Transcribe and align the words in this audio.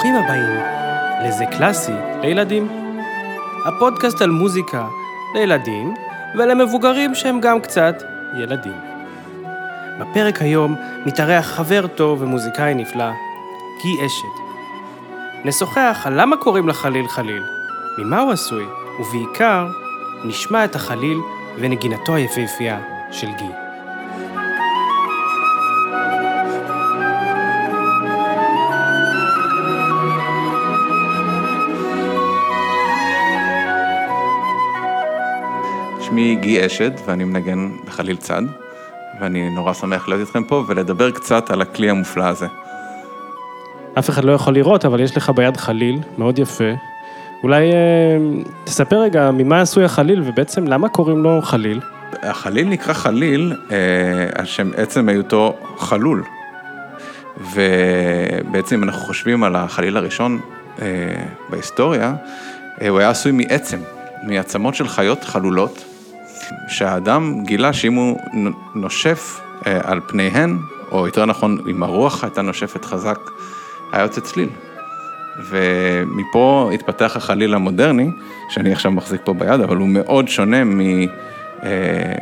ברוכים 0.00 0.16
הבאים 0.24 0.60
לזה 1.24 1.44
קלאסי 1.46 1.92
לילדים. 2.22 2.68
הפודקאסט 3.66 4.22
על 4.22 4.30
מוזיקה 4.30 4.86
לילדים 5.34 5.94
ולמבוגרים 6.34 7.14
שהם 7.14 7.40
גם 7.40 7.60
קצת 7.60 8.02
ילדים. 8.38 8.80
בפרק 10.00 10.42
היום 10.42 10.76
מתארח 11.06 11.46
חבר 11.46 11.86
טוב 11.86 12.22
ומוזיקאי 12.22 12.74
נפלא, 12.74 13.10
גי 13.82 14.06
אשד. 14.06 14.42
נשוחח 15.44 16.02
על 16.04 16.20
למה 16.20 16.36
קוראים 16.36 16.68
לחליל 16.68 17.08
חליל, 17.08 17.42
ממה 17.98 18.20
הוא 18.20 18.32
עשוי, 18.32 18.64
ובעיקר 19.00 19.68
נשמע 20.24 20.64
את 20.64 20.74
החליל 20.74 21.18
ונגינתו 21.58 22.14
היפהפייה 22.14 22.80
של 23.10 23.28
גי. 23.38 23.69
שמי 36.10 36.36
גי 36.36 36.66
אשד 36.66 36.90
ואני 37.06 37.24
מנגן 37.24 37.68
בחליל 37.86 38.16
צד, 38.16 38.42
ואני 39.20 39.50
נורא 39.50 39.72
שמח 39.72 40.08
להיות 40.08 40.20
איתכם 40.20 40.44
פה 40.44 40.64
ולדבר 40.68 41.10
קצת 41.10 41.50
על 41.50 41.62
הכלי 41.62 41.90
המופלא 41.90 42.24
הזה. 42.24 42.46
אף 43.98 44.10
אחד 44.10 44.24
לא 44.24 44.32
יכול 44.32 44.54
לראות, 44.54 44.84
אבל 44.84 45.00
יש 45.00 45.16
לך 45.16 45.30
ביד 45.30 45.56
חליל, 45.56 45.98
מאוד 46.18 46.38
יפה. 46.38 46.64
אולי 47.42 47.72
אה, 47.72 48.42
תספר 48.64 49.00
רגע 49.00 49.30
ממה 49.30 49.60
עשוי 49.60 49.84
החליל 49.84 50.22
ובעצם 50.26 50.66
למה 50.66 50.88
קוראים 50.88 51.22
לו 51.22 51.40
חליל? 51.42 51.80
החליל 52.22 52.68
נקרא 52.68 52.92
חליל 52.92 53.56
אה, 53.72 53.76
על 54.34 54.44
שם 54.44 54.70
עצם 54.76 55.08
היותו 55.08 55.56
חלול. 55.76 56.24
ובעצם 57.36 58.76
אם 58.76 58.82
אנחנו 58.82 59.00
חושבים 59.00 59.44
על 59.44 59.56
החליל 59.56 59.96
הראשון 59.96 60.40
אה, 60.82 60.86
בהיסטוריה, 61.48 62.14
הוא 62.88 62.98
היה 62.98 63.10
עשוי 63.10 63.32
מעצם, 63.32 63.78
מעצמות 64.22 64.74
של 64.74 64.88
חיות 64.88 65.24
חלולות, 65.24 65.84
שהאדם 66.68 67.44
גילה 67.44 67.72
שאם 67.72 67.94
הוא 67.94 68.18
נושף 68.74 69.40
אה, 69.66 69.80
על 69.84 70.00
פניהן, 70.06 70.58
או 70.92 71.06
יותר 71.06 71.26
נכון, 71.26 71.58
אם 71.70 71.82
הרוח 71.82 72.24
הייתה 72.24 72.42
נושפת 72.42 72.84
חזק, 72.84 73.18
היה 73.92 74.02
יוצא 74.02 74.20
צליל. 74.20 74.48
ומפה 75.48 76.70
התפתח 76.74 77.16
החליל 77.16 77.54
המודרני, 77.54 78.10
שאני 78.48 78.72
עכשיו 78.72 78.92
מחזיק 78.92 79.20
פה 79.24 79.32
ביד, 79.32 79.60
אבל 79.60 79.76
הוא 79.76 79.88
מאוד 79.88 80.28
שונה 80.28 80.64
מ, 80.64 80.80
אה, 80.80 81.06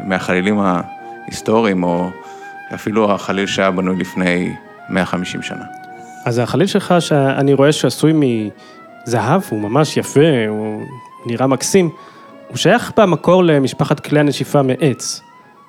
מהחלילים 0.04 0.58
ההיסטוריים, 0.58 1.82
או 1.82 2.10
אפילו 2.74 3.12
החליל 3.12 3.46
שהיה 3.46 3.70
בנוי 3.70 3.96
לפני 3.96 4.54
150 4.88 5.42
שנה. 5.42 5.64
אז 6.24 6.38
החליל 6.38 6.66
שלך, 6.66 6.94
שאני 7.00 7.54
רואה 7.54 7.72
שעשוי 7.72 8.12
מזהב, 9.06 9.42
הוא 9.48 9.60
ממש 9.60 9.96
יפה, 9.96 10.46
הוא 10.48 10.86
נראה 11.26 11.46
מקסים, 11.46 11.90
הוא 12.48 12.56
שייך 12.56 12.92
במקור 12.96 13.44
למשפחת 13.44 14.00
כלי 14.00 14.20
הנשיפה 14.20 14.62
מעץ. 14.62 15.20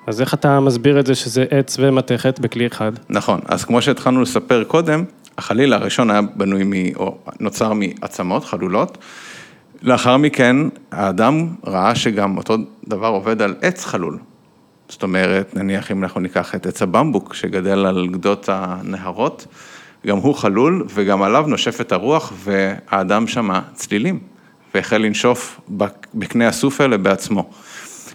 אז 0.08 0.22
איך 0.22 0.34
אתה 0.34 0.60
מסביר 0.60 1.00
את 1.00 1.06
זה 1.06 1.16
שזה 1.16 1.46
עץ 1.50 1.78
ומתכת 1.80 2.40
בכלי 2.40 2.68
אחד? 2.68 2.92
נכון, 3.10 3.40
אז 3.46 3.66
כמו 3.66 3.82
שהתחלנו 3.82 4.22
לספר 4.22 4.64
קודם, 4.64 5.04
החליל 5.38 5.74
הראשון 5.74 6.12
היה 6.12 6.22
בנוי 6.36 6.64
מ... 6.66 6.96
או 6.96 7.18
נוצר 7.40 7.74
מעצמות, 7.74 8.46
חלולות. 8.46 8.98
לאחר 9.82 10.18
מכן, 10.18 10.56
האדם 10.92 11.48
ראה 11.68 11.96
שגם 11.96 12.38
אותו 12.38 12.58
דבר 12.88 13.08
עובד 13.08 13.42
על 13.42 13.56
עץ 13.62 13.86
חלול. 13.86 14.18
זאת 14.90 15.04
אומרת, 15.04 15.56
נניח 15.56 15.92
אם 15.92 16.04
אנחנו 16.04 16.22
ניקח 16.22 16.56
את 16.56 16.66
עץ 16.66 16.82
הבמבוק 16.82 17.34
שגדל 17.34 17.86
על 17.86 18.08
גדות 18.12 18.50
הנהרות, 18.52 19.48
גם 20.08 20.18
הוא 20.18 20.36
חלול 20.36 20.86
וגם 20.94 21.22
עליו 21.22 21.46
נושפת 21.48 21.92
הרוח 21.92 22.34
והאדם 22.44 23.28
שמע 23.28 23.60
צלילים 23.74 24.20
והחל 24.76 24.98
לנשוף 24.98 25.60
בקנה 26.14 26.48
הסוף 26.48 26.82
האלה 26.82 26.98
בעצמו. 26.98 27.50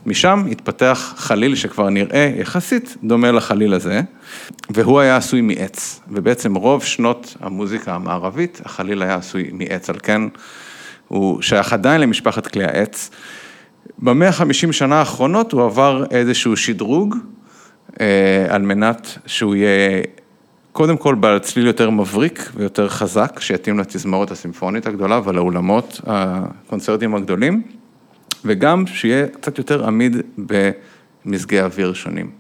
משם 0.07 0.45
התפתח 0.51 1.15
חליל 1.17 1.55
שכבר 1.55 1.91
נראה 1.91 2.33
יחסית 2.37 2.97
דומה 3.03 3.33
לחליל 3.33 3.75
הזה, 3.75 4.01
והוא 4.71 5.01
היה 5.01 5.17
עשוי 5.17 5.41
מעץ, 5.41 6.01
ובעצם 6.09 6.55
רוב 6.55 6.85
שנות 6.85 7.37
המוזיקה 7.41 7.95
המערבית, 7.95 8.61
החליל 8.65 9.03
היה 9.03 9.15
עשוי 9.15 9.51
מעץ, 9.53 9.91
על 9.91 9.97
כן 10.03 10.21
הוא 11.09 11.43
שייך 11.43 11.73
עדיין 11.73 12.01
למשפחת 12.01 12.47
כלי 12.47 12.65
העץ. 12.65 13.11
במאה 13.99 14.29
החמישים 14.29 14.73
שנה 14.73 14.99
האחרונות 14.99 15.53
הוא 15.53 15.65
עבר 15.65 16.05
איזשהו 16.11 16.57
שדרוג, 16.57 17.17
אה, 18.01 18.47
על 18.49 18.63
מנת 18.63 19.19
שהוא 19.27 19.55
יהיה 19.55 20.03
קודם 20.75 20.97
כל 20.97 21.15
בעל 21.15 21.39
צליל 21.39 21.67
יותר 21.67 21.91
מבריק 21.91 22.51
ויותר 22.55 22.89
חזק, 22.89 23.41
שיתאים 23.41 23.79
לתזמורת 23.79 24.31
הסימפונית 24.31 24.87
הגדולה 24.87 25.21
ולאולמות 25.25 26.01
הקונצרטים 26.07 27.15
הגדולים. 27.15 27.63
וגם 28.45 28.87
שיהיה 28.87 29.27
קצת 29.29 29.59
יותר 29.59 29.87
עמיד 29.87 30.17
במזגי 30.39 31.61
אוויר 31.61 31.93
שונים. 31.93 32.31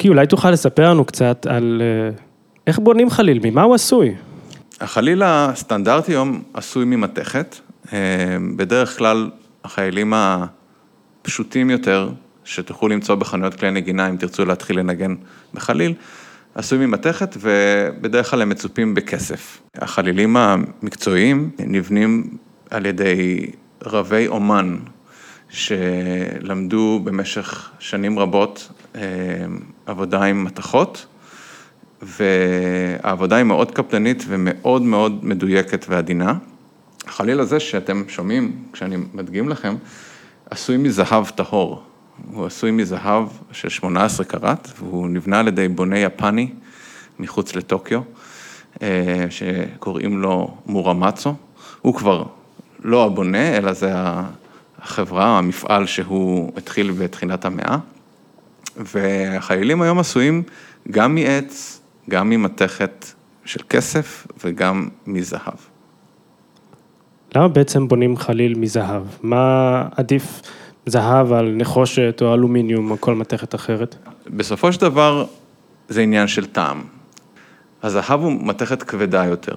כי 0.00 0.08
אולי 0.08 0.26
תוכל 0.26 0.50
לספר 0.50 0.90
לנו 0.90 1.04
קצת 1.04 1.46
על 1.50 1.82
אה, 1.84 2.16
איך 2.66 2.78
בונים 2.78 3.10
חליל, 3.10 3.40
ממה 3.44 3.62
הוא 3.62 3.74
עשוי? 3.74 4.14
החליל 4.80 5.22
הסטנדרטי 5.22 6.12
היום 6.12 6.42
עשוי 6.54 6.84
ממתכת, 6.84 7.56
אה, 7.92 7.98
בדרך 8.56 8.98
כלל 8.98 9.30
החיילים 9.64 10.12
הפשוטים 10.16 11.70
יותר, 11.70 12.10
שתוכלו 12.44 12.88
למצוא 12.88 13.14
בחנויות 13.14 13.54
כלי 13.54 13.70
נגינה 13.70 14.08
אם 14.08 14.16
תרצו 14.16 14.44
להתחיל 14.44 14.78
לנגן 14.78 15.14
בחליל, 15.54 15.94
עשוי 16.54 16.86
ממתכת 16.86 17.36
ובדרך 17.40 18.30
כלל 18.30 18.42
הם 18.42 18.48
מצופים 18.48 18.94
בכסף. 18.94 19.62
החלילים 19.74 20.36
המקצועיים 20.36 21.50
נבנים 21.58 22.36
על 22.70 22.86
ידי 22.86 23.50
רבי 23.82 24.28
אומן 24.28 24.76
שלמדו 25.50 27.00
במשך 27.04 27.70
שנים 27.78 28.18
רבות 28.18 28.68
אה, 28.94 29.00
עבודה 29.90 30.22
עם 30.22 30.44
מתכות. 30.44 31.06
והעבודה 32.02 33.36
היא 33.36 33.44
מאוד 33.44 33.70
קפדנית 33.70 34.24
ומאוד 34.28 34.82
מאוד 34.82 35.24
מדויקת 35.24 35.86
ועדינה. 35.88 36.34
החליל 37.06 37.40
הזה 37.40 37.60
שאתם 37.60 38.02
שומעים 38.08 38.64
כשאני 38.72 38.96
מדגים 39.14 39.48
לכם, 39.48 39.76
עשוי 40.50 40.76
מזהב 40.76 41.26
טהור. 41.26 41.82
הוא 42.32 42.46
עשוי 42.46 42.70
מזהב 42.70 43.28
של 43.52 43.68
18 43.68 44.26
קראט, 44.26 44.68
והוא 44.78 45.08
נבנה 45.08 45.40
על 45.40 45.48
ידי 45.48 45.68
בונה 45.68 45.98
יפני 45.98 46.52
מחוץ 47.18 47.56
לטוקיו, 47.56 48.00
אה, 48.82 49.26
שקוראים 49.30 50.22
לו 50.22 50.56
מורמצו. 50.66 51.34
הוא 51.82 51.94
כבר 51.94 52.24
לא 52.82 53.04
הבונה, 53.04 53.56
אלא 53.56 53.72
זה 53.72 53.92
החברה, 54.78 55.38
המפעל 55.38 55.86
שהוא 55.86 56.52
התחיל 56.56 56.90
בתחילת 56.90 57.44
המאה. 57.44 57.76
והחיילים 58.76 59.82
היום 59.82 59.98
עשויים 59.98 60.42
גם 60.90 61.14
מעץ, 61.14 61.80
גם 62.10 62.30
ממתכת 62.30 63.06
של 63.44 63.60
כסף 63.68 64.26
וגם 64.44 64.88
מזהב. 65.06 65.54
למה 67.34 67.48
בעצם 67.48 67.88
בונים 67.88 68.16
חליל 68.16 68.58
מזהב? 68.58 69.02
מה 69.22 69.84
עדיף 69.96 70.40
זהב 70.86 71.32
על 71.32 71.54
נחושת 71.56 72.18
או 72.22 72.34
אלומיניום 72.34 72.90
או 72.90 73.00
כל 73.00 73.14
מתכת 73.14 73.54
אחרת? 73.54 73.96
בסופו 74.26 74.72
של 74.72 74.80
דבר 74.80 75.24
זה 75.88 76.00
עניין 76.00 76.28
של 76.28 76.46
טעם. 76.46 76.82
הזהב 77.82 78.20
הוא 78.20 78.32
מתכת 78.32 78.82
כבדה 78.82 79.24
יותר, 79.24 79.56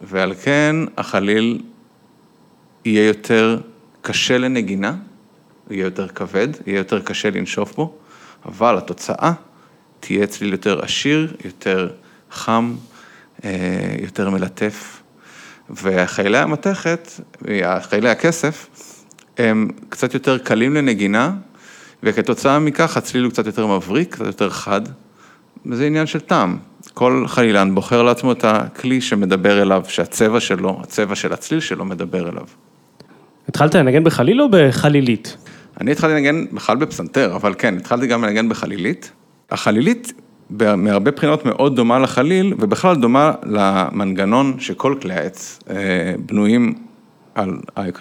ועל 0.00 0.34
כן 0.34 0.76
החליל 0.96 1.62
יהיה 2.84 3.06
יותר 3.06 3.60
קשה 4.02 4.38
לנגינה, 4.38 4.94
יהיה 5.70 5.84
יותר 5.84 6.08
כבד, 6.08 6.48
יהיה 6.66 6.78
יותר 6.78 7.00
קשה 7.00 7.30
לנשוף 7.30 7.74
בו, 7.74 7.94
אבל 8.48 8.76
התוצאה 8.76 9.32
תהיה 10.00 10.26
צליל 10.26 10.52
יותר 10.52 10.84
עשיר, 10.84 11.36
יותר 11.44 11.88
חם, 12.30 12.74
אה, 13.44 13.50
יותר 14.02 14.30
מלטף. 14.30 15.02
וחיילי 15.70 16.38
המתכת, 16.38 17.10
חיילי 17.80 18.10
הכסף, 18.10 18.68
הם 19.38 19.68
קצת 19.88 20.14
יותר 20.14 20.38
קלים 20.38 20.74
לנגינה, 20.74 21.32
וכתוצאה 22.02 22.58
מכך 22.58 22.96
הצליל 22.96 23.24
הוא 23.24 23.32
קצת 23.32 23.46
יותר 23.46 23.66
מבריק, 23.66 24.12
קצת 24.14 24.26
יותר 24.26 24.50
חד, 24.50 24.80
וזה 25.66 25.86
עניין 25.86 26.06
של 26.06 26.20
טעם. 26.20 26.58
כל 26.94 27.24
חלילן 27.26 27.74
בוחר 27.74 28.02
לעצמו 28.02 28.32
את 28.32 28.44
הכלי 28.44 29.00
שמדבר 29.00 29.62
אליו, 29.62 29.82
שהצבע 29.88 30.40
שלו, 30.40 30.78
הצבע 30.82 31.14
של 31.14 31.32
הצליל 31.32 31.60
שלו 31.60 31.84
מדבר 31.84 32.28
אליו. 32.28 32.44
התחלת 33.48 33.74
לנגן 33.74 34.04
בחליל 34.04 34.42
או 34.42 34.46
בחלילית? 34.50 35.36
אני 35.80 35.92
התחלתי 35.92 36.14
לנגן 36.14 36.44
בכלל 36.52 36.76
בפסנתר, 36.76 37.36
אבל 37.36 37.54
כן, 37.58 37.76
התחלתי 37.76 38.06
גם 38.06 38.24
לנגן 38.24 38.48
בחלילית. 38.48 39.12
החלילית 39.50 40.12
מהרבה 40.50 41.10
בחינות 41.10 41.44
מאוד 41.44 41.76
דומה 41.76 41.98
לחליל, 41.98 42.54
ובכלל 42.58 42.96
דומה 42.96 43.32
למנגנון 43.42 44.56
שכל 44.58 44.94
כלי 45.02 45.14
העץ 45.14 45.58
אה, 45.70 45.74
בנויים 46.26 46.74
על 47.34 47.58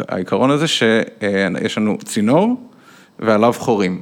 העיקרון 0.07 0.51
הזה 0.51 0.67
שיש 0.67 1.77
לנו 1.77 1.97
צינור 2.03 2.61
ועליו 3.19 3.53
חורים. 3.57 4.01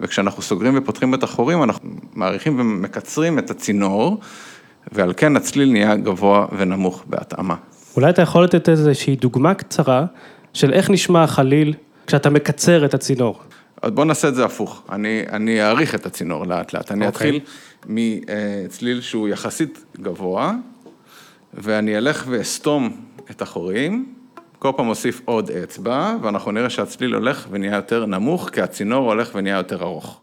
וכשאנחנו 0.00 0.42
סוגרים 0.42 0.74
ופותחים 0.76 1.14
את 1.14 1.22
החורים, 1.22 1.62
אנחנו 1.62 1.90
מעריכים 2.14 2.60
ומקצרים 2.60 3.38
את 3.38 3.50
הצינור, 3.50 4.20
ועל 4.92 5.12
כן 5.16 5.36
הצליל 5.36 5.72
נהיה 5.72 5.96
גבוה 5.96 6.46
ונמוך 6.56 7.04
בהתאמה. 7.06 7.54
אולי 7.96 8.10
אתה 8.10 8.22
יכול 8.22 8.44
לתת 8.44 8.68
איזושהי 8.68 9.16
דוגמה 9.16 9.54
קצרה 9.54 10.04
של 10.52 10.72
איך 10.72 10.90
נשמע 10.90 11.22
החליל 11.22 11.74
כשאתה 12.06 12.30
מקצר 12.30 12.84
את 12.84 12.94
הצינור. 12.94 13.40
אז 13.82 13.90
בואו 13.90 14.06
נעשה 14.06 14.28
את 14.28 14.34
זה 14.34 14.44
הפוך, 14.44 14.82
אני, 14.92 15.22
אני 15.32 15.62
אעריך 15.62 15.94
את 15.94 16.06
הצינור 16.06 16.46
לאט 16.46 16.72
לאט, 16.72 16.92
אני 16.92 17.06
אוקיי. 17.06 17.08
אתחיל 17.08 17.40
מצליל 17.86 19.00
שהוא 19.00 19.28
יחסית 19.28 19.84
גבוה, 20.00 20.52
ואני 21.54 21.96
אלך 21.96 22.24
ואסתום 22.28 23.00
את 23.30 23.42
החורים, 23.42 24.14
כל 24.58 24.72
פעם 24.76 24.88
אוסיף 24.88 25.20
עוד 25.24 25.50
אצבע, 25.50 26.14
ואנחנו 26.22 26.52
נראה 26.52 26.70
שהצליל 26.70 27.14
הולך 27.14 27.46
ונהיה 27.50 27.76
יותר 27.76 28.06
נמוך, 28.06 28.50
כי 28.50 28.60
הצינור 28.60 29.10
הולך 29.10 29.30
ונהיה 29.34 29.56
יותר 29.56 29.82
ארוך. 29.82 30.20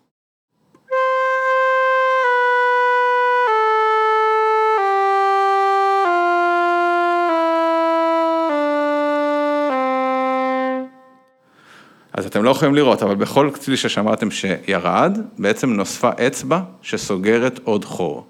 אתם 12.43 12.49
לא 12.49 12.55
יכולים 12.55 12.75
לראות, 12.75 13.03
אבל 13.03 13.15
בכל 13.15 13.49
צליל 13.59 13.77
ששמעתם 13.77 14.31
שירד, 14.31 15.17
בעצם 15.37 15.69
נוספה 15.69 16.09
אצבע 16.27 16.61
שסוגרת 16.81 17.59
עוד 17.63 17.85
חור. 17.85 18.25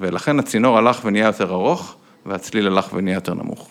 ולכן 0.00 0.38
הצינור 0.38 0.78
הלך 0.78 1.00
ונהיה 1.04 1.26
יותר 1.26 1.50
ארוך, 1.50 1.96
והצליל 2.26 2.66
הלך 2.66 2.92
ונהיה 2.92 3.14
יותר 3.14 3.34
נמוך. 3.34 3.68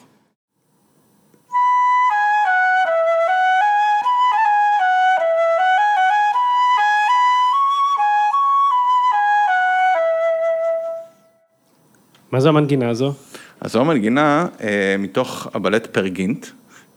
מה 12.31 12.39
זו 12.39 12.50
המנגינה 12.50 12.89
הזו? 12.89 13.13
אז 13.62 13.71
זו 13.71 13.81
המנגינה 13.81 14.45
אה, 14.62 14.95
מתוך 15.00 15.47
הבלט 15.53 15.88
פרגינט 15.88 16.45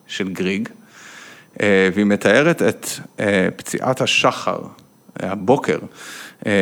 של 0.07 0.29
גריג, 0.33 0.69
והיא 1.95 2.07
מתארת 2.07 2.63
את 2.63 2.87
אה, 3.21 3.49
פציעת 3.57 4.01
השחר, 4.01 4.59
אה, 5.23 5.33
הבוקר, 5.33 5.79
אה, 6.47 6.53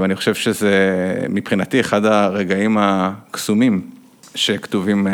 ואני 0.00 0.16
חושב 0.16 0.34
שזה 0.34 0.78
מבחינתי 1.28 1.80
אחד 1.80 2.04
הרגעים 2.04 2.78
הקסומים 2.80 3.90
שכתובים 4.34 5.06
אה, 5.06 5.12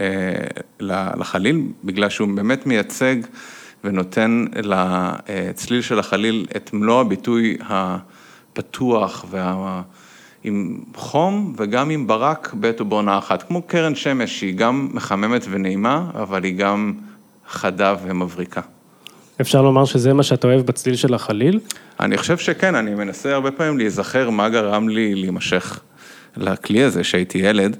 אה, 0.00 1.06
לחליל, 1.16 1.62
בגלל 1.84 2.08
שהוא 2.08 2.28
באמת 2.28 2.66
מייצג 2.66 3.16
ונותן 3.84 4.44
לצליל 4.62 5.82
של 5.82 5.98
החליל 5.98 6.46
את 6.56 6.72
מלוא 6.72 7.00
הביטוי 7.00 7.56
הפתוח 7.68 9.24
וה... 9.30 9.82
עם 10.44 10.78
חום 10.94 11.54
וגם 11.56 11.90
עם 11.90 12.06
ברק 12.06 12.54
בעת 12.54 12.80
ובעונה 12.80 13.18
אחת, 13.18 13.42
כמו 13.42 13.62
קרן 13.62 13.94
שמש 13.94 14.38
שהיא 14.38 14.54
גם 14.54 14.88
מחממת 14.92 15.46
ונעימה, 15.50 16.10
אבל 16.14 16.44
היא 16.44 16.56
גם 16.56 16.92
חדה 17.48 17.94
ומבריקה. 18.02 18.60
אפשר 19.40 19.62
לומר 19.62 19.84
שזה 19.84 20.14
מה 20.14 20.22
שאתה 20.22 20.46
אוהב 20.46 20.60
בצליל 20.60 20.96
של 20.96 21.14
החליל? 21.14 21.60
אני 22.00 22.16
חושב 22.16 22.38
שכן, 22.38 22.74
אני 22.74 22.94
מנסה 22.94 23.34
הרבה 23.34 23.50
פעמים 23.50 23.78
להיזכר 23.78 24.30
מה 24.30 24.48
גרם 24.48 24.88
לי 24.88 25.14
להימשך 25.14 25.80
לכלי 26.36 26.82
הזה 26.82 27.04
שהייתי 27.04 27.38
ילד, 27.38 27.76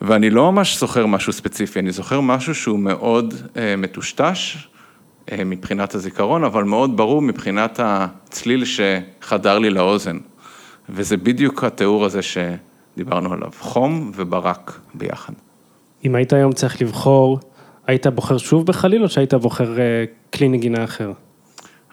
ואני 0.00 0.30
לא 0.30 0.52
ממש 0.52 0.78
זוכר 0.78 1.06
משהו 1.06 1.32
ספציפי, 1.32 1.78
אני 1.78 1.92
זוכר 1.92 2.20
משהו 2.20 2.54
שהוא 2.54 2.78
מאוד 2.78 3.34
אה, 3.56 3.74
מטושטש 3.76 4.68
אה, 5.32 5.44
מבחינת 5.44 5.94
הזיכרון, 5.94 6.44
אבל 6.44 6.64
מאוד 6.64 6.96
ברור 6.96 7.22
מבחינת 7.22 7.80
הצליל 7.82 8.64
שחדר 8.64 9.58
לי 9.58 9.70
לאוזן. 9.70 10.18
וזה 10.88 11.16
בדיוק 11.16 11.64
התיאור 11.64 12.04
הזה 12.04 12.20
שדיברנו 12.22 13.32
עליו, 13.32 13.50
חום 13.60 14.12
וברק 14.14 14.80
ביחד. 14.94 15.32
אם 16.04 16.14
היית 16.14 16.32
היום 16.32 16.52
צריך 16.52 16.82
לבחור, 16.82 17.40
היית 17.90 18.06
בוחר 18.06 18.38
שוב 18.38 18.66
בחליל 18.66 19.02
או 19.02 19.08
שהיית 19.08 19.34
בוחר 19.34 19.78
אה, 19.80 20.04
כלי 20.34 20.48
נגינה 20.48 20.84
אחר? 20.84 21.12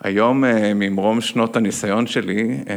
היום, 0.01 0.45
אה, 0.45 0.73
ממרום 0.75 1.21
שנות 1.21 1.55
הניסיון 1.55 2.07
שלי, 2.07 2.57
אה, 2.69 2.75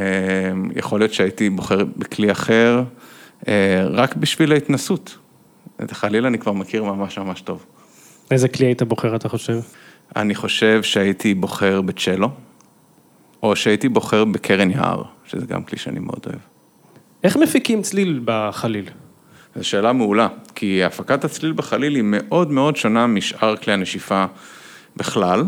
יכול 0.77 1.01
להיות 1.01 1.13
שהייתי 1.13 1.51
בוחר 1.51 1.85
בכלי 1.97 2.33
אחר, 2.33 2.83
רק 3.91 4.17
בשביל 4.17 4.53
ההתנסות. 4.53 5.19
את 5.83 5.93
החליל 5.93 6.27
אני 6.27 6.39
כבר 6.39 6.53
מכיר 6.53 6.85
ממש 6.85 7.19
ממש 7.19 7.41
טוב. 7.41 7.67
איזה 8.31 8.49
כלי 8.49 8.67
היית 8.67 8.83
בוחר, 8.83 9.17
אתה 9.17 9.29
חושב? 9.29 9.61
אני 10.17 10.35
חושב 10.35 10.83
שהייתי 10.83 11.35
בוחר 11.35 11.81
בצ'לו, 11.81 12.31
או 13.43 13.57
שהייתי 13.57 13.89
בוחר 13.89 14.25
בקרן 14.25 14.71
יער, 14.71 15.03
שזה 15.25 15.47
גם 15.47 15.63
כלי 15.63 15.79
שאני 15.79 16.01
מאוד 16.01 16.21
אוהב. 16.27 16.39
איך 17.25 17.37
מפיקים 17.37 17.83
צליל 17.83 18.21
בחליל? 18.25 18.85
זו 19.57 19.65
שאלה 19.65 19.93
מעולה, 19.93 20.29
כי 20.55 20.85
הפקת 20.85 21.25
הצליל 21.25 21.53
בחליל 21.53 21.95
היא 21.95 22.05
מאוד 22.07 22.51
מאוד 22.51 22.77
שונה 22.77 23.07
משאר 23.07 23.57
כלי 23.57 23.73
הנשיפה 23.73 24.25
בכלל. 24.97 25.45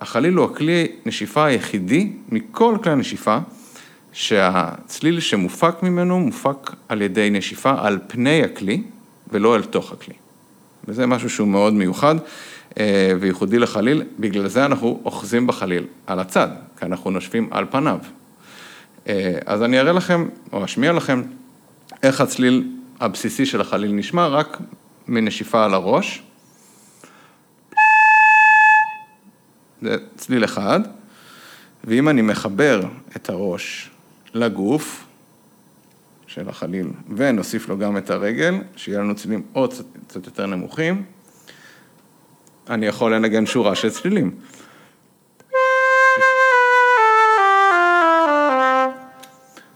החליל 0.00 0.34
הוא 0.34 0.44
הכלי 0.44 0.86
נשיפה 1.06 1.44
היחידי 1.44 2.12
מכל 2.28 2.76
כלי 2.82 2.92
הנשיפה, 2.92 3.38
שהצליל 4.12 5.20
שמופק 5.20 5.82
ממנו 5.82 6.20
מופק 6.20 6.70
על 6.88 7.02
ידי 7.02 7.30
נשיפה 7.30 7.74
על 7.78 7.98
פני 8.06 8.42
הכלי 8.42 8.82
ולא 9.32 9.56
אל 9.56 9.62
תוך 9.62 9.92
הכלי. 9.92 10.14
וזה 10.88 11.06
משהו 11.06 11.30
שהוא 11.30 11.48
מאוד 11.48 11.72
מיוחד 11.72 12.14
אה, 12.78 13.12
וייחודי 13.20 13.58
לחליל, 13.58 14.02
בגלל 14.18 14.48
זה 14.48 14.64
אנחנו 14.64 15.00
אוחזים 15.04 15.46
בחליל 15.46 15.86
על 16.06 16.20
הצד, 16.20 16.48
כי 16.78 16.86
אנחנו 16.86 17.10
נושפים 17.10 17.48
על 17.50 17.64
פניו. 17.70 17.98
אה, 19.08 19.38
אז 19.46 19.62
אני 19.62 19.80
אראה 19.80 19.92
לכם, 19.92 20.28
או 20.52 20.64
אשמיע 20.64 20.92
לכם, 20.92 21.22
איך 22.02 22.20
הצליל 22.20 22.68
הבסיסי 23.00 23.46
של 23.46 23.60
החליל 23.60 23.92
נשמע, 23.92 24.26
רק 24.26 24.58
מנשיפה 25.08 25.64
על 25.64 25.74
הראש. 25.74 26.22
זה 29.82 29.96
צליל 30.16 30.44
אחד, 30.44 30.80
ואם 31.84 32.08
אני 32.08 32.22
מחבר 32.22 32.80
את 33.16 33.28
הראש 33.28 33.90
לגוף 34.34 35.04
של 36.26 36.48
החליל, 36.48 36.86
ונוסיף 37.16 37.68
לו 37.68 37.78
גם 37.78 37.96
את 37.96 38.10
הרגל, 38.10 38.54
שיהיה 38.76 38.98
לנו 38.98 39.14
צלילים 39.14 39.42
עוד 39.52 39.74
קצת, 40.08 40.26
יותר 40.26 40.46
נמוכים, 40.46 41.04
אני 42.70 42.86
יכול 42.86 43.14
לנגן 43.14 43.46
שורה 43.46 43.74
של 43.74 43.90
צלילים. 43.90 44.34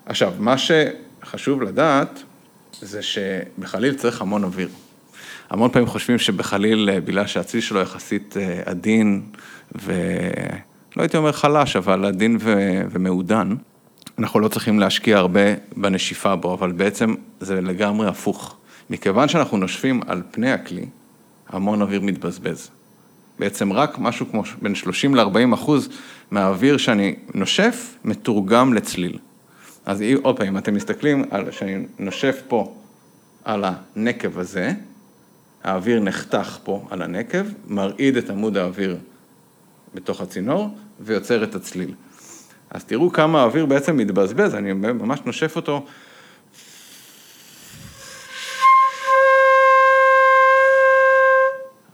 עכשיו, 0.07 0.33
מה 0.39 0.55
שחשוב 0.59 1.63
לדעת, 1.63 2.23
זה 2.81 3.03
שבחליל 3.03 3.95
צריך 3.95 4.21
המון 4.21 4.45
אוויר. 4.45 4.69
המון 5.51 5.71
פעמים 5.71 5.89
חושבים 5.89 6.19
שבחליל, 6.19 6.91
אה, 6.93 7.01
בגלל 7.01 7.27
שהצליל 7.27 7.63
שלו 7.63 7.81
יחסית 7.81 8.37
אה, 8.37 8.61
עדין, 8.65 9.23
ולא 9.75 11.03
הייתי 11.03 11.17
אומר 11.17 11.33
חלש, 11.33 11.77
אבל 11.77 12.05
עדין 12.05 12.37
ו... 12.41 12.55
ומעודן, 12.91 13.55
אנחנו 14.19 14.41
לא 14.41 14.49
צריכים 14.49 14.81
להשקיע 14.81 15.19
הרבה 15.19 15.41
בנשיפה 15.77 16.37
בו, 16.37 16.55
אבל 16.55 16.73
בעצם 16.73 17.15
זה 17.41 17.61
לגמרי 17.61 18.09
הפוך. 18.09 18.57
מכיוון 18.91 19.29
שאנחנו 19.29 19.57
נושפים 19.57 20.01
על 20.07 20.23
פני 20.31 20.53
הכלי, 20.53 20.87
המון 21.49 21.83
אוויר 21.83 22.01
מתבזבז. 22.01 22.71
בעצם 23.39 23.73
רק 23.73 23.99
משהו 23.99 24.27
כמו 24.31 24.43
בין 24.63 24.75
30 24.75 25.15
ל-40 25.15 25.55
אחוז 25.55 25.89
מהאוויר 26.31 26.77
שאני 26.77 27.17
נושף, 27.35 27.95
מתורגם 28.05 28.75
לצליל. 28.75 29.19
אז 29.89 30.05
עוד 30.23 30.37
פעם, 30.37 30.47
אם 30.47 30.59
אתם 30.59 30.75
מסתכלים 30.75 31.25
על, 31.31 31.51
שאני 31.51 31.87
נושף 31.99 32.43
פה 32.49 32.75
על 33.45 33.65
הנקב 33.65 34.39
הזה, 34.39 34.73
האוויר 35.65 36.01
נחתך 36.01 36.59
פה 36.65 36.87
על 36.91 37.03
הנקב, 37.03 37.45
מרעיד 37.67 38.17
את 38.17 38.31
עמוד 38.31 38.57
האוויר 38.57 38.97
בתוך 39.95 40.21
הצינור 40.21 40.69
ויוצר 41.01 41.45
את 41.45 41.55
הצליל. 41.55 41.95
אז 42.71 42.85
תראו 42.85 43.13
כמה 43.13 43.41
האוויר 43.41 43.67
בעצם 43.67 43.97
מתבזבז, 43.97 44.55
אני 44.55 44.73
ממש 44.73 45.21
נושף 45.25 45.57
אותו. 45.57 45.87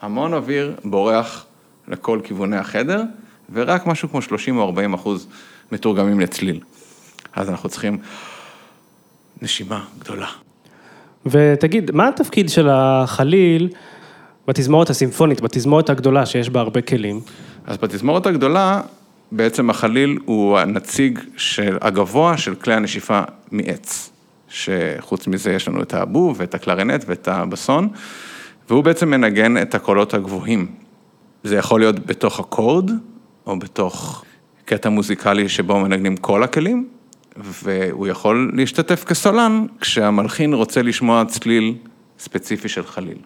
המון 0.00 0.34
אוויר 0.34 0.76
בורח 0.84 1.46
לכל 1.88 2.20
כיווני 2.24 2.56
החדר, 2.56 3.02
ורק 3.52 3.86
משהו 3.86 4.08
כמו 4.08 4.22
30 4.22 4.58
או 4.58 4.62
40 4.62 4.94
אחוז 4.94 5.28
מתורגמים 5.72 6.20
לצליל. 6.20 6.60
אז 7.36 7.50
אנחנו 7.50 7.68
צריכים 7.68 7.98
נשימה 9.42 9.84
גדולה. 9.98 10.26
ותגיד, 11.26 11.90
מה 11.90 12.08
התפקיד 12.08 12.48
של 12.48 12.68
החליל 12.70 13.68
בתזמורת 14.48 14.90
הסימפונית, 14.90 15.40
בתזמורת 15.40 15.90
הגדולה 15.90 16.26
שיש 16.26 16.50
בה 16.50 16.60
הרבה 16.60 16.80
כלים? 16.80 17.20
אז 17.66 17.76
בתזמורת 17.76 18.26
הגדולה, 18.26 18.80
בעצם 19.32 19.70
החליל 19.70 20.18
הוא 20.24 20.58
הנציג 20.58 21.18
של, 21.36 21.78
הגבוה 21.80 22.38
של 22.38 22.54
כלי 22.54 22.74
הנשיפה 22.74 23.20
מעץ, 23.50 24.10
שחוץ 24.48 25.26
מזה 25.26 25.52
יש 25.52 25.68
לנו 25.68 25.82
את 25.82 25.94
האבוב 25.94 26.36
ואת 26.38 26.54
הקלרינט 26.54 27.04
ואת 27.06 27.28
הבסון, 27.28 27.88
והוא 28.68 28.84
בעצם 28.84 29.10
מנגן 29.10 29.62
את 29.62 29.74
הקולות 29.74 30.14
הגבוהים. 30.14 30.66
זה 31.44 31.56
יכול 31.56 31.80
להיות 31.80 32.06
בתוך 32.06 32.40
אקורד, 32.40 32.90
או 33.46 33.58
בתוך 33.58 34.24
קטע 34.64 34.88
מוזיקלי 34.88 35.48
שבו 35.48 35.80
מנגנים 35.80 36.16
כל 36.16 36.42
הכלים, 36.42 36.88
והוא 37.36 38.06
יכול 38.06 38.52
להשתתף 38.54 39.04
כסולן 39.04 39.66
כשהמלחין 39.80 40.54
רוצה 40.54 40.82
לשמוע 40.82 41.24
צליל 41.24 41.74
ספציפי 42.18 42.68
של 42.68 42.86
חליל. 42.86 43.18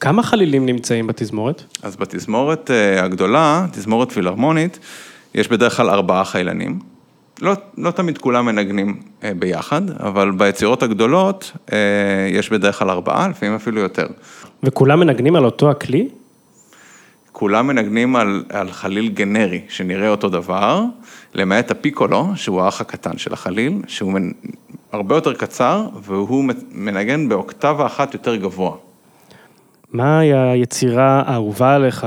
כמה 0.00 0.22
חלילים 0.22 0.66
נמצאים 0.66 1.06
בתזמורת? 1.06 1.62
אז 1.82 1.96
בתזמורת 1.96 2.70
אה, 2.70 3.04
הגדולה, 3.04 3.66
תזמורת 3.72 4.12
פילהרמונית, 4.12 4.78
יש 5.34 5.48
בדרך 5.48 5.76
כלל 5.76 5.90
ארבעה 5.90 6.24
חיילנים. 6.24 6.78
לא, 7.42 7.52
לא 7.78 7.90
תמיד 7.90 8.18
כולם 8.18 8.46
מנגנים 8.46 9.00
אה, 9.24 9.32
ביחד, 9.38 9.82
אבל 9.90 10.30
ביצירות 10.30 10.82
הגדולות 10.82 11.52
אה, 11.72 11.78
יש 12.30 12.50
בדרך 12.50 12.78
כלל 12.78 12.90
ארבעה, 12.90 13.28
לפעמים 13.28 13.54
אפילו 13.54 13.80
יותר. 13.80 14.06
וכולם 14.62 15.00
מנגנים 15.00 15.36
על 15.36 15.44
אותו 15.44 15.70
הכלי? 15.70 16.08
כולם 17.38 17.66
מנגנים 17.66 18.16
על, 18.16 18.44
על 18.48 18.70
חליל 18.72 19.08
גנרי, 19.08 19.60
שנראה 19.68 20.08
אותו 20.08 20.28
דבר, 20.28 20.82
למעט 21.34 21.70
הפיקולו, 21.70 22.26
שהוא 22.34 22.62
האח 22.62 22.80
הקטן 22.80 23.18
של 23.18 23.32
החליל, 23.32 23.82
שהוא 23.86 24.12
מנ... 24.12 24.30
הרבה 24.92 25.14
יותר 25.14 25.34
קצר, 25.34 25.88
והוא 26.02 26.44
מנגן 26.72 27.28
באוקטבה 27.28 27.86
אחת 27.86 28.14
יותר 28.14 28.36
גבוה. 28.36 28.76
מהי 29.92 30.32
היצירה 30.32 31.22
האהובה 31.26 31.74
עליך 31.74 32.06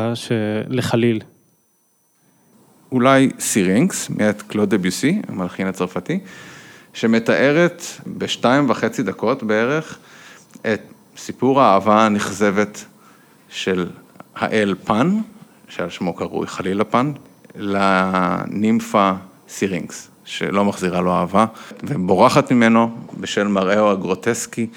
לחליל? 0.67 1.21
אולי 2.91 3.29
סירינקס, 3.39 4.09
מאת 4.09 4.41
קלוד 4.41 4.69
דביוסי, 4.69 5.21
המלחין 5.27 5.67
הצרפתי, 5.67 6.19
שמתארת 6.93 7.83
בשתיים 8.07 8.69
וחצי 8.69 9.03
דקות 9.03 9.43
בערך 9.43 9.97
את 10.61 10.81
סיפור 11.17 11.61
האהבה 11.61 12.05
הנכזבת 12.05 12.85
של 13.49 13.87
האל 14.35 14.75
פן, 14.83 15.17
שעל 15.69 15.89
שמו 15.89 16.13
קרוי 16.13 16.47
חלילה 16.47 16.83
פן, 16.83 17.11
לנימפה 17.55 19.11
סירינקס, 19.49 20.11
שלא 20.25 20.65
מחזירה 20.65 21.01
לו 21.01 21.13
אהבה, 21.13 21.45
ובורחת 21.83 22.51
ממנו 22.51 22.91
בשל 23.19 23.47
מראהו 23.47 23.89
הגרוטסקי, 23.91 24.67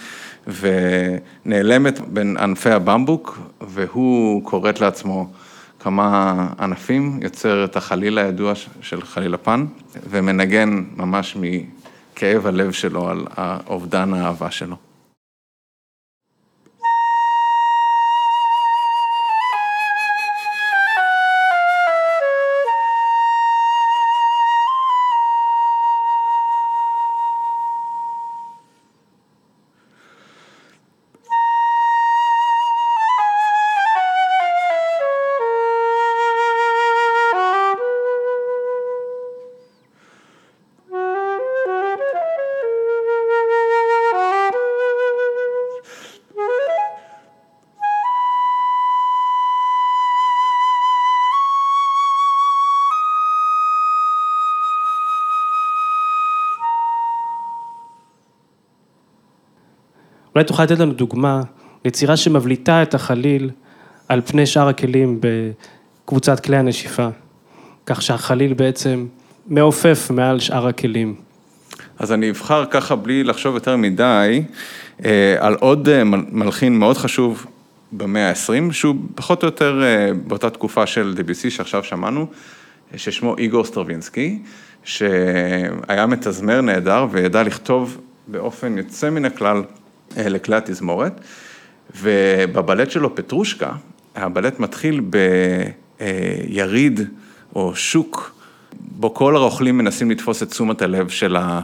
ונעלמת 0.47 2.01
בין 2.01 2.37
ענפי 2.37 2.71
הבמבוק, 2.71 3.39
והוא 3.61 4.45
כורת 4.45 4.81
לעצמו 4.81 5.31
כמה 5.81 6.47
ענפים, 6.59 7.19
יוצר 7.23 7.65
את 7.65 7.77
החליל 7.77 8.19
הידוע 8.19 8.53
של 8.81 9.03
חליל 9.03 9.35
הפן, 9.35 9.67
ומנגן 10.11 10.85
ממש 10.97 11.37
מכאב 11.41 12.47
הלב 12.47 12.73
שלו 12.73 13.09
על 13.09 13.27
אובדן 13.67 14.15
האהבה 14.15 14.51
שלו. 14.51 14.77
אולי 60.35 60.45
תוכל 60.45 60.63
לתת 60.63 60.79
לנו 60.79 60.93
דוגמה 60.93 61.43
ליצירה 61.85 62.17
שמבליטה 62.17 62.83
את 62.83 62.95
החליל 62.95 63.51
על 64.09 64.21
פני 64.21 64.47
שאר 64.47 64.69
הכלים 64.69 65.21
בקבוצת 65.21 66.41
כלי 66.41 66.57
הנשיפה, 66.57 67.09
כך 67.87 68.03
שהחליל 68.03 68.55
בעצם 68.55 69.07
מעופף 69.47 70.11
מעל 70.11 70.41
שאר 70.41 70.67
הכלים. 70.67 71.15
אז 71.99 72.13
אני 72.13 72.31
אבחר 72.31 72.65
ככה 72.67 72.97
בלי 72.97 73.25
לחשוב 73.25 73.55
יותר 73.55 73.77
מדי 73.77 74.43
אה, 75.05 75.37
על 75.39 75.55
עוד 75.61 75.89
אה, 75.89 76.05
מלחין 76.05 76.79
מאוד 76.79 76.97
חשוב 76.97 77.47
במאה 77.93 78.29
ה-20, 78.29 78.73
שהוא 78.73 78.97
פחות 79.15 79.43
או 79.43 79.49
יותר 79.49 79.83
אה, 79.83 80.11
באותה 80.27 80.51
תקופה 80.51 80.87
של 80.87 81.15
דביסי 81.17 81.51
שעכשיו 81.51 81.85
שמענו, 81.85 82.27
ששמו 82.97 83.37
איגור 83.37 83.65
סטרווינסקי, 83.65 84.39
שהיה 84.85 86.07
מתזמר 86.09 86.61
נהדר 86.61 87.07
וידע 87.11 87.43
לכתוב 87.43 87.99
באופן 88.27 88.79
יוצא 88.79 89.11
מן 89.11 89.25
הכלל 89.25 89.63
לכלי 90.17 90.57
התזמורת, 90.57 91.21
ובבלט 92.01 92.91
שלו 92.91 93.15
פטרושקה, 93.15 93.73
הבלט 94.17 94.59
מתחיל 94.59 95.01
ביריד 96.01 97.01
או 97.55 97.77
שוק, 97.77 98.35
בו 98.81 99.15
כל 99.15 99.37
הרוכלים 99.37 99.79
מנסים 99.79 100.11
לתפוס 100.11 100.43
את 100.43 100.51
תשומת 100.51 100.83
הלב 100.83 101.09
של 101.09 101.37
אה, 101.37 101.61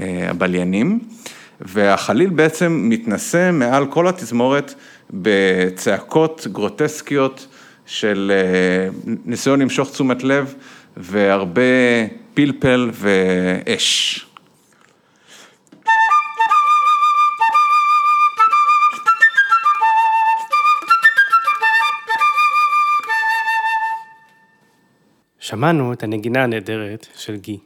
הבליינים, 0.00 0.98
והחליל 1.60 2.30
בעצם 2.30 2.86
מתנשא 2.88 3.50
מעל 3.52 3.86
כל 3.86 4.08
התזמורת 4.08 4.74
בצעקות 5.10 6.46
גרוטסקיות 6.52 7.46
של 7.86 8.32
אה, 8.34 8.88
ניסיון 9.24 9.60
למשוך 9.60 9.90
תשומת 9.90 10.24
לב 10.24 10.54
והרבה 10.96 11.62
פלפל 12.34 12.90
ואש. 12.92 14.23
שמענו 25.54 25.92
את 25.92 26.02
הנגינה 26.02 26.44
הנהדרת 26.44 27.06
של 27.16 27.36
גי. 27.36 27.58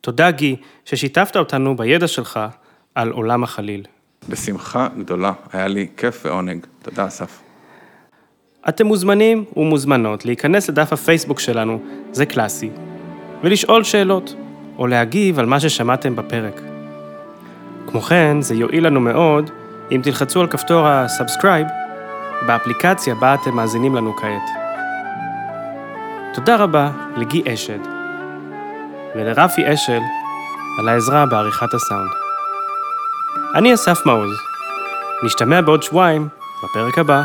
תודה 0.00 0.30
גי 0.30 0.56
ששיתפת 0.84 1.36
אותנו 1.36 1.76
בידע 1.76 2.08
שלך 2.08 2.40
על 2.94 3.10
עולם 3.10 3.42
החליל. 3.42 3.84
בשמחה 4.28 4.88
גדולה, 4.98 5.32
היה 5.52 5.68
לי 5.68 5.86
כיף 5.96 6.26
ועונג. 6.26 6.66
תודה 6.82 7.06
אסף. 7.06 7.40
אתם 8.68 8.86
מוזמנים 8.86 9.44
ומוזמנות 9.56 10.24
להיכנס 10.24 10.68
לדף 10.68 10.92
הפייסבוק 10.92 11.40
שלנו, 11.40 11.82
זה 12.12 12.26
קלאסי, 12.26 12.70
ולשאול 13.42 13.84
שאלות, 13.84 14.34
או 14.78 14.86
להגיב 14.86 15.38
על 15.38 15.46
מה 15.46 15.60
ששמעתם 15.60 16.16
בפרק. 16.16 16.60
כמו 17.86 18.00
כן, 18.00 18.40
זה 18.40 18.54
יועיל 18.54 18.86
לנו 18.86 19.00
מאוד 19.00 19.50
אם 19.92 20.00
תלחצו 20.02 20.40
על 20.40 20.46
כפתור 20.46 20.86
ה-subscribe 20.86 21.72
באפליקציה 22.46 23.14
בה 23.14 23.34
אתם 23.34 23.56
מאזינים 23.56 23.94
לנו 23.94 24.16
כעת. 24.16 24.61
תודה 26.34 26.56
רבה 26.56 26.90
לגי 27.16 27.54
אשד 27.54 27.78
ולרפי 29.16 29.74
אשל 29.74 30.00
על 30.78 30.88
העזרה 30.88 31.26
בעריכת 31.26 31.74
הסאונד. 31.74 32.10
אני 33.54 33.74
אסף 33.74 34.06
מעוז, 34.06 34.36
נשתמע 35.24 35.60
בעוד 35.60 35.82
שבועיים 35.82 36.28
בפרק 36.64 36.98
הבא. 36.98 37.22